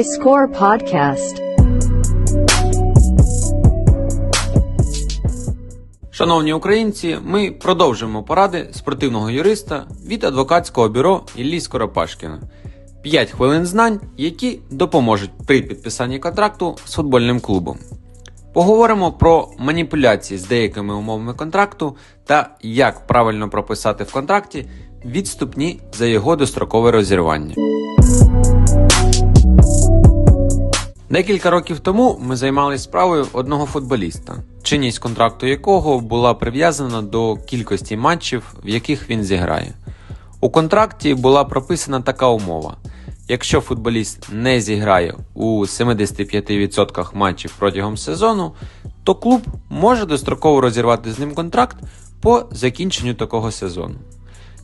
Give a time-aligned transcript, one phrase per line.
[0.00, 1.42] iScore Podcast.
[6.10, 12.40] Шановні українці, ми продовжуємо поради спортивного юриста від адвокатського бюро Іллі Скоропашкіна.
[13.02, 17.78] 5 хвилин знань, які допоможуть при підписанні контракту з футбольним клубом.
[18.54, 24.68] Поговоримо про маніпуляції з деякими умовами контракту та як правильно прописати в контракті
[25.04, 27.54] відступні за його дострокове розірвання.
[31.12, 37.96] Декілька років тому ми займалися справою одного футболіста, чинність контракту якого була прив'язана до кількості
[37.96, 39.72] матчів, в яких він зіграє.
[40.40, 42.76] У контракті була прописана така умова:
[43.28, 48.52] якщо футболіст не зіграє у 75% матчів протягом сезону,
[49.04, 51.76] то клуб може достроково розірвати з ним контракт
[52.20, 53.94] по закінченню такого сезону.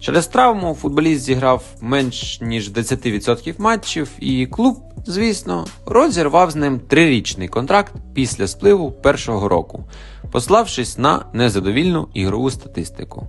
[0.00, 7.48] Через травму футболіст зіграв менш ніж 10% матчів, і клуб, звісно, розірвав з ним трирічний
[7.48, 9.84] контракт після спливу першого року,
[10.32, 13.26] пославшись на незадовільну ігрову статистику.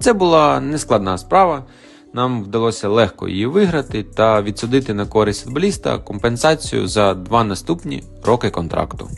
[0.00, 1.64] Це була нескладна справа.
[2.12, 8.50] Нам вдалося легко її виграти та відсудити на користь футболіста компенсацію за два наступні роки
[8.50, 9.08] контракту.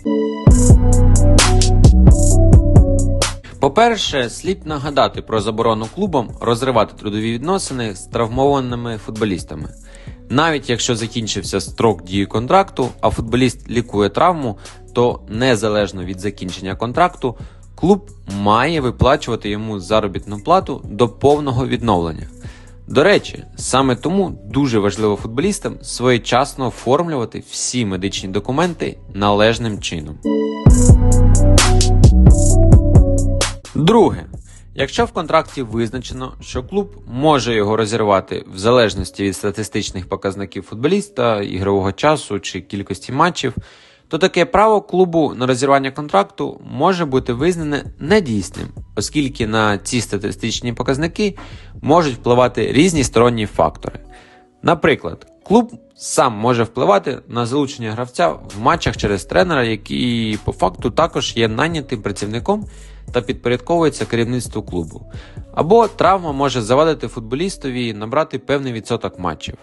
[3.60, 9.68] По-перше, слід нагадати про заборону клубам розривати трудові відносини з травмованими футболістами.
[10.32, 14.58] Навіть якщо закінчився строк дії контракту, а футболіст лікує травму,
[14.92, 17.36] то незалежно від закінчення контракту,
[17.74, 22.26] клуб має виплачувати йому заробітну плату до повного відновлення.
[22.88, 30.18] До речі, саме тому дуже важливо футболістам своєчасно оформлювати всі медичні документи належним чином.
[33.74, 34.24] Друге,
[34.80, 41.42] якщо в контракті визначено, що клуб може його розірвати в залежності від статистичних показників футболіста,
[41.42, 43.54] ігрового часу чи кількості матчів,
[44.08, 50.72] то таке право клубу на розірвання контракту може бути визнане недійсним, оскільки на ці статистичні
[50.72, 51.36] показники
[51.82, 54.00] можуть впливати різні сторонні фактори.
[54.62, 60.90] Наприклад, клуб сам може впливати на залучення гравця в матчах через тренера, який по факту
[60.90, 62.66] також є найнятим працівником
[63.12, 65.12] та підпорядковується керівництву клубу.
[65.54, 69.54] Або травма може завадити футболістові набрати певний відсоток матчів.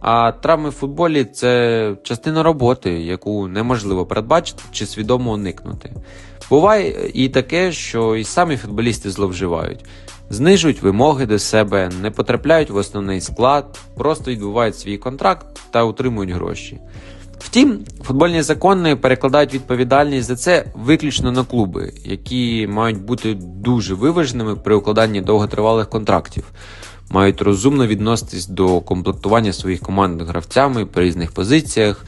[0.00, 5.92] А травми в футболі це частина роботи, яку неможливо передбачити чи свідомо уникнути.
[6.50, 9.84] Буває і таке, що і самі футболісти зловживають,
[10.30, 16.30] знижують вимоги до себе, не потрапляють в основний склад, просто відбувають свій контракт та утримують
[16.30, 16.80] гроші.
[17.38, 24.56] Втім, футбольні закони перекладають відповідальність за це виключно на клуби, які мають бути дуже виваженими
[24.56, 26.44] при укладанні довготривалих контрактів,
[27.10, 32.04] мають розумно відноситись до комплектування своїх команд гравцями по різних позиціях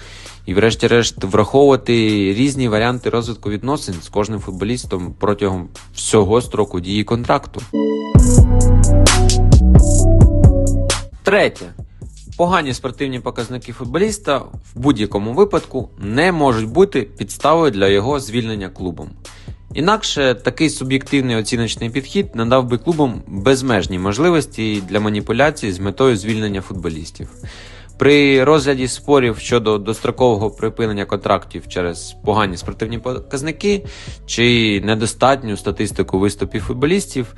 [0.46, 1.92] і, врешті-решт, враховувати
[2.34, 7.60] різні варіанти розвитку відносин з кожним футболістом протягом всього строку дії контракту.
[11.22, 11.66] Третє.
[12.36, 19.10] Погані спортивні показники футболіста в будь-якому випадку не можуть бути підставою для його звільнення клубом.
[19.74, 26.60] Інакше такий суб'єктивний оціночний підхід надав би клубам безмежні можливості для маніпуляцій з метою звільнення
[26.60, 27.28] футболістів.
[27.98, 33.84] При розгляді спорів щодо дострокового припинення контрактів через погані спортивні показники
[34.26, 37.34] чи недостатню статистику виступів футболістів,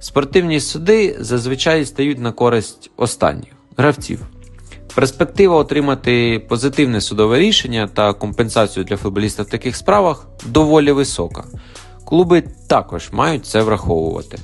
[0.00, 4.20] спортивні суди зазвичай стають на користь останніх гравців.
[4.94, 11.44] Перспектива отримати позитивне судове рішення та компенсацію для футболіста в таких справах доволі висока.
[12.04, 14.38] Клуби також мають це враховувати.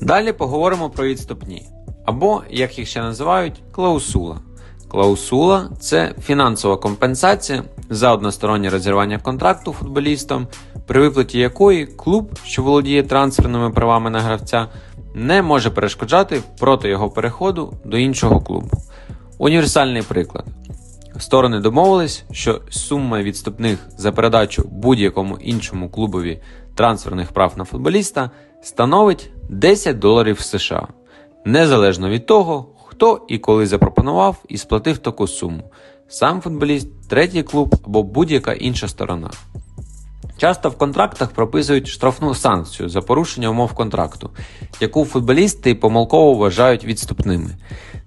[0.00, 1.66] Далі поговоримо про відступні.
[2.04, 4.40] Або, як їх ще називають, клаусула.
[4.88, 10.46] Клаусула це фінансова компенсація за одностороннє розірвання контракту футболістом,
[10.86, 14.68] при виплаті якої клуб, що володіє трансферними правами на гравця,
[15.16, 18.70] не може перешкоджати проти його переходу до іншого клубу.
[19.38, 20.44] Універсальний приклад.
[21.18, 26.42] Сторони домовились, що сума відступних за передачу будь-якому іншому клубові
[26.74, 28.30] трансферних прав на футболіста
[28.62, 30.88] становить 10 доларів США,
[31.44, 35.70] незалежно від того, хто і коли запропонував і сплатив таку суму
[36.08, 39.30] сам футболіст, третій клуб або будь-яка інша сторона.
[40.36, 44.30] Часто в контрактах прописують штрафну санкцію за порушення умов контракту,
[44.80, 47.50] яку футболісти помилково вважають відступними.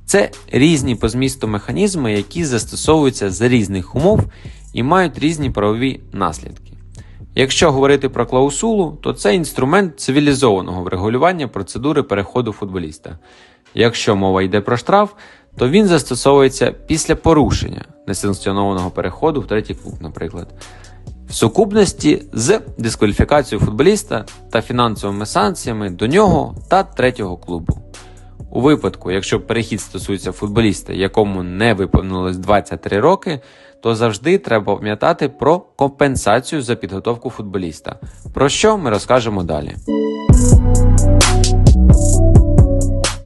[0.06, 4.22] Це різні по змісту механізми, які застосовуються за різних умов
[4.74, 6.74] і мають різні правові наслідки.
[7.36, 13.18] Якщо говорити про клаусулу, то це інструмент цивілізованого врегулювання процедури переходу футболіста.
[13.74, 15.12] Якщо мова йде про штраф,
[15.58, 20.48] то він застосовується після порушення несанкціонованого переходу в третій клуб, наприклад,
[21.30, 27.78] в сукупності з дискваліфікацією футболіста та фінансовими санкціями до нього та третього клубу.
[28.52, 33.42] У випадку, якщо перехід стосується футболіста, якому не виповнилось 23 роки,
[33.82, 38.00] то завжди треба пам'ятати про компенсацію за підготовку футболіста,
[38.34, 39.76] про що ми розкажемо далі.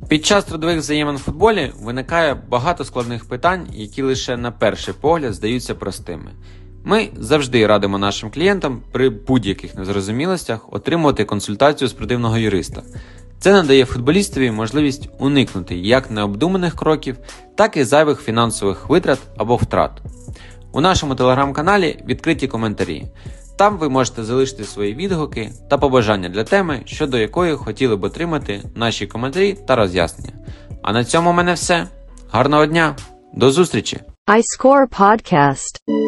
[0.07, 5.33] Під час трудових взаємин в футболі виникає багато складних питань, які лише на перший погляд
[5.33, 6.31] здаються простими.
[6.85, 12.83] Ми завжди радимо нашим клієнтам при будь-яких незрозумілостях отримувати консультацію спортивного юриста.
[13.39, 17.17] Це надає футболістові можливість уникнути як необдуманих кроків,
[17.55, 19.91] так і зайвих фінансових витрат або втрат.
[20.71, 23.05] У нашому телеграм-каналі відкриті коментарі.
[23.57, 28.61] Там ви можете залишити свої відгуки та побажання для теми, щодо якої хотіли б отримати
[28.75, 30.33] наші коментарі та роз'яснення.
[30.81, 31.87] А на цьому в мене все.
[32.31, 32.95] Гарного дня,
[33.33, 33.99] до зустрічі!
[34.27, 36.02] iScore Podcast.